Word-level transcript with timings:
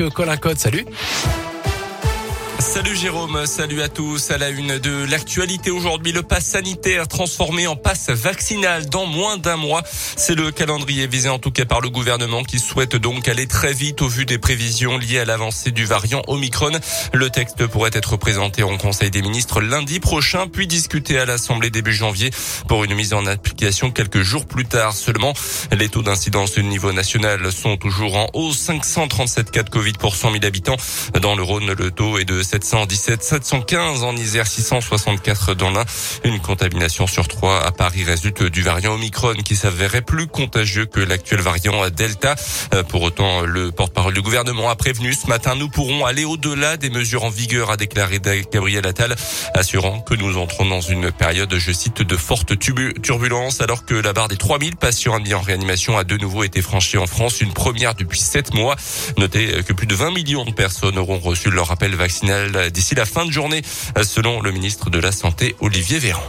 avec 0.00 0.14
Colin 0.14 0.36
Code. 0.36 0.58
Salut. 0.58 0.84
Salut 2.60 2.96
Jérôme, 2.96 3.46
salut 3.46 3.82
à 3.82 3.88
tous. 3.88 4.32
À 4.32 4.38
la 4.38 4.48
une 4.48 4.78
de 4.78 5.04
l'actualité 5.08 5.70
aujourd'hui, 5.70 6.10
le 6.10 6.24
pass 6.24 6.44
sanitaire 6.44 7.06
transformé 7.06 7.68
en 7.68 7.76
passe 7.76 8.10
vaccinal 8.10 8.86
dans 8.86 9.06
moins 9.06 9.36
d'un 9.36 9.56
mois. 9.56 9.82
C'est 10.16 10.34
le 10.34 10.50
calendrier 10.50 11.06
visé 11.06 11.28
en 11.28 11.38
tout 11.38 11.52
cas 11.52 11.64
par 11.64 11.80
le 11.80 11.88
gouvernement 11.88 12.42
qui 12.42 12.58
souhaite 12.58 12.96
donc 12.96 13.28
aller 13.28 13.46
très 13.46 13.72
vite 13.72 14.02
au 14.02 14.08
vu 14.08 14.26
des 14.26 14.38
prévisions 14.38 14.98
liées 14.98 15.20
à 15.20 15.24
l'avancée 15.24 15.70
du 15.70 15.84
variant 15.84 16.22
Omicron. 16.26 16.72
Le 17.12 17.30
texte 17.30 17.64
pourrait 17.68 17.92
être 17.94 18.16
présenté 18.16 18.64
en 18.64 18.76
Conseil 18.76 19.10
des 19.10 19.22
ministres 19.22 19.60
lundi 19.60 20.00
prochain, 20.00 20.48
puis 20.48 20.66
discuté 20.66 21.16
à 21.16 21.26
l'Assemblée 21.26 21.70
début 21.70 21.94
janvier 21.94 22.30
pour 22.66 22.82
une 22.82 22.94
mise 22.94 23.14
en 23.14 23.24
application 23.26 23.92
quelques 23.92 24.22
jours 24.22 24.46
plus 24.46 24.64
tard 24.64 24.94
seulement. 24.94 25.32
Les 25.70 25.88
taux 25.88 26.02
d'incidence 26.02 26.58
au 26.58 26.62
niveau 26.62 26.92
national 26.92 27.52
sont 27.52 27.76
toujours 27.76 28.16
en 28.16 28.26
hausse. 28.34 28.58
537 28.58 29.52
cas 29.52 29.62
de 29.62 29.70
Covid 29.70 29.92
pour 29.92 30.16
100 30.16 30.32
000 30.32 30.44
habitants. 30.44 30.76
Dans 31.22 31.36
le 31.36 31.42
Rhône, 31.44 31.72
le 31.72 31.90
taux 31.92 32.18
est 32.18 32.24
de 32.24 32.42
717, 32.48 33.22
715 33.22 34.04
en 34.04 34.16
Isère, 34.16 34.46
664 34.46 35.52
dans 35.52 35.70
l'Ain. 35.70 35.84
Une 36.24 36.40
contamination 36.40 37.06
sur 37.06 37.28
trois 37.28 37.62
à 37.62 37.72
Paris 37.72 38.04
résulte 38.04 38.42
du 38.42 38.62
variant 38.62 38.94
Omicron 38.94 39.34
qui 39.44 39.54
s'avérait 39.54 40.00
plus 40.00 40.26
contagieux 40.26 40.86
que 40.86 41.00
l'actuel 41.00 41.42
variant 41.42 41.86
Delta. 41.90 42.36
Euh, 42.72 42.82
pour 42.84 43.02
autant, 43.02 43.42
le 43.42 43.70
porte-parole 43.70 44.14
du 44.14 44.22
gouvernement 44.22 44.70
a 44.70 44.76
prévenu 44.76 45.12
ce 45.12 45.26
matin, 45.26 45.56
nous 45.56 45.68
pourrons 45.68 46.06
aller 46.06 46.24
au-delà 46.24 46.78
des 46.78 46.88
mesures 46.88 47.24
en 47.24 47.28
vigueur, 47.28 47.70
a 47.70 47.76
déclaré 47.76 48.18
Gabriel 48.50 48.86
Attal, 48.86 49.14
assurant 49.52 50.00
que 50.00 50.14
nous 50.14 50.38
entrons 50.38 50.64
dans 50.64 50.80
une 50.80 51.12
période, 51.12 51.54
je 51.54 51.72
cite, 51.72 52.00
de 52.00 52.16
forte 52.16 52.58
turbulence 52.58 53.60
alors 53.60 53.84
que 53.84 53.94
la 53.94 54.14
barre 54.14 54.28
des 54.28 54.38
3000 54.38 54.76
patients 54.76 55.14
admis 55.14 55.34
en 55.34 55.42
réanimation 55.42 55.98
a 55.98 56.04
de 56.04 56.16
nouveau 56.16 56.44
été 56.44 56.62
franchie 56.62 56.96
en 56.96 57.06
France, 57.06 57.42
une 57.42 57.52
première 57.52 57.94
depuis 57.94 58.20
sept 58.20 58.54
mois. 58.54 58.76
Notez 59.18 59.62
que 59.64 59.74
plus 59.74 59.86
de 59.86 59.94
20 59.94 60.12
millions 60.12 60.46
de 60.46 60.52
personnes 60.52 60.96
auront 60.96 61.18
reçu 61.18 61.50
leur 61.50 61.70
appel 61.70 61.94
vaccinal 61.94 62.37
d'ici 62.72 62.94
la 62.94 63.06
fin 63.06 63.24
de 63.24 63.30
journée, 63.30 63.62
selon 64.02 64.40
le 64.40 64.50
ministre 64.50 64.90
de 64.90 64.98
la 64.98 65.12
Santé, 65.12 65.56
Olivier 65.60 65.98
Véran. 65.98 66.22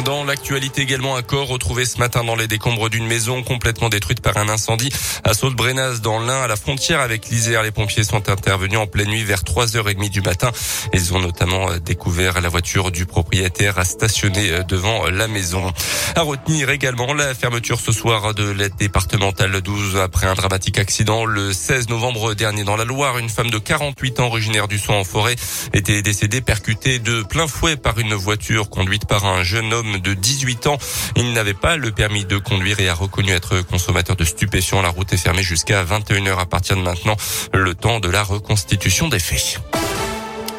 Dans 0.00 0.24
l'actualité 0.24 0.82
également, 0.82 1.16
un 1.16 1.22
corps 1.22 1.46
retrouvé 1.46 1.84
ce 1.84 1.98
matin 1.98 2.24
dans 2.24 2.34
les 2.34 2.48
décombres 2.48 2.88
d'une 2.88 3.06
maison 3.06 3.42
complètement 3.42 3.90
détruite 3.90 4.20
par 4.20 4.36
un 4.38 4.48
incendie 4.48 4.90
à 5.22 5.34
Saute-Brenas 5.34 5.98
dans 6.02 6.18
l'Ain 6.18 6.42
à 6.42 6.46
la 6.48 6.56
frontière 6.56 7.00
avec 7.00 7.28
l'Isère. 7.28 7.62
Les 7.62 7.70
pompiers 7.70 8.02
sont 8.02 8.30
intervenus 8.30 8.78
en 8.78 8.86
pleine 8.86 9.08
nuit 9.08 9.22
vers 9.22 9.42
3h30 9.42 10.08
du 10.08 10.22
matin. 10.22 10.50
Ils 10.94 11.14
ont 11.14 11.20
notamment 11.20 11.70
euh, 11.70 11.78
découvert 11.78 12.40
la 12.40 12.48
voiture 12.48 12.90
du 12.90 13.04
propriétaire 13.04 13.78
à 13.78 13.84
stationner 13.84 14.50
euh, 14.50 14.62
devant 14.62 15.08
la 15.08 15.28
maison. 15.28 15.70
À 16.16 16.22
retenir 16.22 16.70
également 16.70 17.12
la 17.12 17.34
fermeture 17.34 17.78
ce 17.78 17.92
soir 17.92 18.34
de 18.34 18.48
l'aide 18.48 18.76
départementale 18.76 19.60
12 19.60 19.98
après 19.98 20.26
un 20.26 20.34
dramatique 20.34 20.78
accident 20.78 21.26
le 21.26 21.52
16 21.52 21.90
novembre 21.90 22.34
dernier 22.34 22.64
dans 22.64 22.76
la 22.76 22.84
Loire. 22.84 23.18
Une 23.18 23.28
femme 23.28 23.50
de 23.50 23.58
48 23.58 24.20
ans 24.20 24.26
originaire 24.26 24.68
du 24.68 24.78
son 24.78 24.94
en 24.94 25.04
forêt 25.04 25.36
était 25.74 26.00
décédée 26.02 26.40
percutée 26.40 26.98
de 26.98 27.22
plein 27.22 27.46
fouet 27.46 27.76
par 27.76 27.98
une 27.98 28.14
voiture 28.14 28.70
conduite 28.70 29.04
par 29.06 29.26
un 29.26 29.44
jeune 29.44 29.72
homme 29.72 29.81
de 29.82 30.14
18 30.14 30.66
ans. 30.66 30.78
Il 31.16 31.32
n'avait 31.32 31.54
pas 31.54 31.76
le 31.76 31.92
permis 31.92 32.24
de 32.24 32.38
conduire 32.38 32.80
et 32.80 32.88
a 32.88 32.94
reconnu 32.94 33.32
être 33.32 33.60
consommateur 33.62 34.16
de 34.16 34.24
stupéfiants. 34.24 34.82
La 34.82 34.88
route 34.88 35.12
est 35.12 35.16
fermée 35.16 35.42
jusqu'à 35.42 35.84
21h 35.84 36.38
à 36.38 36.46
partir 36.46 36.76
de 36.76 36.82
maintenant, 36.82 37.16
le 37.52 37.74
temps 37.74 38.00
de 38.00 38.08
la 38.08 38.22
reconstitution 38.22 39.08
des 39.08 39.18
faits. 39.18 39.60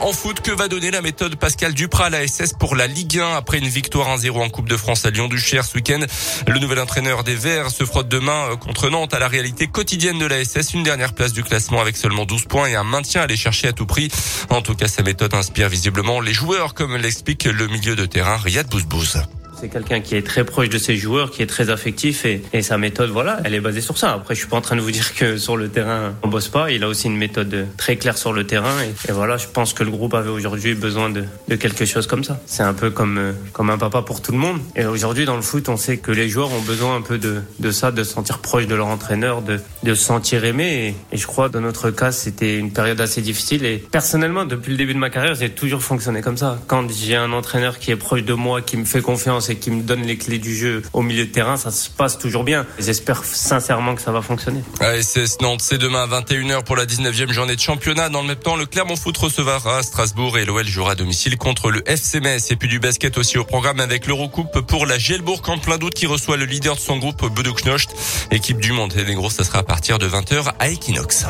En 0.04 0.12
foot, 0.12 0.42
que 0.42 0.52
va 0.52 0.68
donner 0.68 0.92
la 0.92 1.02
méthode 1.02 1.38
Pascal 1.38 1.74
Duprat 1.74 2.08
à 2.08 2.10
la 2.10 2.28
SS 2.28 2.52
pour 2.60 2.76
la 2.76 2.88
Ligue 2.88 3.20
1 3.20 3.38
après 3.38 3.60
une 3.60 3.70
victoire 3.70 4.10
1-0 4.18 4.32
en 4.32 4.50
Coupe 4.50 4.68
de 4.68 4.76
France 4.76 5.06
à 5.06 5.12
Lyon-Duchère 5.12 5.64
ce 5.64 5.76
week-end? 5.76 6.02
Le 6.46 6.60
nouvel 6.60 6.80
entraîneur 6.80 7.24
des 7.24 7.36
Verts 7.36 7.72
se 7.72 7.86
frotte 7.86 8.10
demain 8.10 8.50
euh, 8.52 8.56
contre 8.58 8.90
Nantes 8.90 9.14
à 9.14 9.20
la 9.20 9.30
réalité 9.30 9.68
quotidienne 9.68 10.20
de 10.20 10.26
la 10.26 10.44
SS, 10.44 10.74
une 10.74 10.84
dernière 10.84 11.14
place 11.14 11.32
du 11.32 11.42
classement 11.42 11.80
avec 11.80 11.96
seulement 11.96 12.26
12 12.26 12.48
points 12.48 12.68
et 12.68 12.76
un 12.76 12.84
maintien 12.84 13.22
à 13.22 13.24
aller 13.24 13.38
chercher 13.38 13.70
à 13.70 13.72
tout 13.72 13.86
prix. 13.86 14.10
En 14.50 14.62
tout 14.62 14.76
cas, 14.76 14.90
sa 14.90 15.04
méthode 15.04 15.34
inspire 15.36 15.70
visiblement 15.70 16.20
les 16.20 16.34
joueurs, 16.34 16.74
comme 16.74 16.98
l'explique 16.98 17.46
le 17.46 17.68
milieu 17.68 17.96
de 17.96 18.06
terrain 18.06 18.36
Riyad 18.36 18.68
Bouzbouz. 18.68 19.22
C'est 19.60 19.70
quelqu'un 19.70 20.02
qui 20.02 20.16
est 20.16 20.26
très 20.26 20.44
proche 20.44 20.70
de 20.70 20.78
ses 20.78 20.98
joueurs, 20.98 21.32
qui 21.32 21.42
est 21.42 21.48
très 21.48 21.70
affectif 21.70 22.26
et, 22.26 22.62
sa 22.62 22.78
méthode, 22.78 23.10
voilà, 23.10 23.40
elle 23.44 23.54
est 23.54 23.60
basée 23.60 23.82
sur 23.82 23.98
ça. 23.98 24.14
Après, 24.14 24.36
je 24.36 24.40
suis 24.40 24.48
pas 24.48 24.58
en 24.58 24.62
train 24.62 24.76
de 24.76 24.82
vous 24.82 24.92
dire 24.92 25.14
que 25.16 25.38
sur 25.38 25.58
le 25.58 25.70
terrain, 25.70 26.14
on 26.24 26.28
bosse 26.28 26.48
pas. 26.48 26.72
Il 26.72 26.84
a 26.84 26.88
aussi 26.88 27.08
une 27.08 27.18
méthode 27.18 27.68
très 27.78 27.98
claire 27.98 28.18
sur 28.18 28.34
le 28.34 28.46
terrain 28.46 28.76
et, 28.82 29.12
voilà, 29.12 29.38
je 29.38 29.48
pense 29.48 29.74
que 29.74 29.84
le 29.84 29.92
groupe 29.92 30.14
avait 30.14 30.30
aujourd'hui 30.30 30.74
besoin 30.74 31.10
de, 31.10 31.26
quelque 31.56 31.86
chose 31.86 32.08
comme 32.08 32.24
ça. 32.24 32.40
C'est 32.46 32.64
un 32.64 32.74
peu 32.74 32.90
comme, 32.90 33.18
euh, 33.18 33.32
comme 33.52 33.70
un 33.70 33.78
papa 33.78 34.02
pour 34.02 34.22
tout 34.22 34.32
le 34.32 34.38
monde. 34.38 34.60
Et 34.76 34.86
aujourd'hui, 34.86 35.26
dans 35.26 35.36
le 35.36 35.42
foot, 35.42 35.70
on 35.70 35.78
sait 35.78 35.98
que 35.98 36.12
les 36.12 36.30
joueurs 36.30 36.52
ont 36.52 36.62
besoin 36.62 36.96
un 36.96 37.02
peu 37.02 37.18
de, 37.18 37.72
ça, 37.72 37.92
de 37.92 38.04
se 38.04 38.14
sentir 38.14 38.40
proche 38.40 38.68
de 38.68 38.76
leur 38.76 38.88
entraîneur, 38.88 39.42
de, 39.42 39.60
de 39.84 39.94
se 39.94 40.04
sentir 40.04 40.46
aimé. 40.46 40.96
Et, 41.12 41.16
et 41.16 41.18
je 41.18 41.28
crois, 41.28 41.50
dans 41.50 41.62
notre 41.62 41.92
cas, 41.92 42.12
c'était 42.12 42.58
une 42.58 42.72
période 42.72 43.00
assez 43.02 43.22
difficile. 43.22 43.66
Et 43.66 43.78
personnellement, 43.78 44.46
depuis 44.46 44.72
le 44.72 44.78
début 44.78 44.94
de 44.94 45.00
ma 45.00 45.10
carrière, 45.10 45.36
j'ai 45.36 45.50
toujours 45.50 45.84
fonctionné 45.84 46.22
comme 46.22 46.38
ça. 46.38 46.60
Quand 46.68 46.90
j'ai 46.92 47.16
un 47.16 47.32
entraîneur 47.34 47.78
qui 47.80 47.92
est 47.92 47.96
proche 47.96 48.24
de 48.24 48.34
moi, 48.34 48.62
qui 48.62 48.78
me 48.78 48.86
fait 48.86 49.02
confiance 49.02 49.43
et 49.50 49.56
qui 49.58 49.72
me 49.72 49.82
donne 49.84 50.02
les 50.04 50.18
clés 50.18 50.40
du 50.40 50.56
jeu 50.56 50.82
au 50.94 51.02
milieu 51.02 51.26
de 51.26 51.32
terrain, 51.32 51.58
ça 51.58 51.72
se 51.72 51.90
passe 51.90 52.18
toujours 52.18 52.44
bien. 52.44 52.66
J'espère 52.80 53.24
sincèrement 53.24 53.96
que 53.96 54.02
ça 54.02 54.12
va 54.12 54.22
fonctionner. 54.22 54.62
ASS 54.80 55.40
Nantes, 55.42 55.62
c'est 55.62 55.78
demain 55.78 56.04
à 56.04 56.22
21h 56.22 56.64
pour 56.64 56.76
la 56.76 56.86
19e 56.86 57.32
journée 57.32 57.56
de 57.56 57.62
championnat. 57.62 58.10
Dans 58.10 58.22
le 58.22 58.28
même 58.28 58.36
temps, 58.36 58.56
le 58.56 58.66
Clermont 58.66 58.96
Foot 58.96 59.18
recevra 59.18 59.78
à 59.78 59.84
Strasbourg 59.84 60.38
et 60.38 60.46
l'OL 60.46 60.66
jouera 60.66 60.92
à 60.92 60.96
domicile 60.96 61.38
contre 61.38 61.72
le 61.72 61.88
FC 61.90 62.20
Metz. 62.20 62.52
Et 62.52 62.56
puis 62.56 62.68
du 62.68 62.80
basket 62.80 63.18
aussi 63.18 63.38
au 63.38 63.44
programme 63.44 63.80
avec 63.80 64.08
l'Eurocoupe 64.08 64.62
pour 64.62 64.86
la 64.86 64.98
Gielbourg 64.98 65.42
en 65.48 65.58
plein 65.58 65.78
doute 65.78 65.94
qui 65.94 66.06
reçoit 66.06 66.38
le 66.38 66.46
leader 66.46 66.76
de 66.76 66.80
son 66.80 66.98
groupe, 66.98 67.26
Buduknost. 67.34 67.92
Équipe 68.32 68.60
du 68.60 68.72
monde 68.72 68.94
et 68.96 69.14
gros, 69.14 69.30
ça 69.30 69.44
sera 69.44 69.60
à 69.60 69.64
partir 69.64 70.00
de 70.00 70.08
20h 70.08 70.54
à 70.60 70.70
Equinox. 70.70 71.26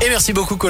Et 0.00 0.08
merci 0.10 0.32
beaucoup. 0.32 0.56